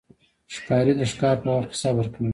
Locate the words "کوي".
2.13-2.29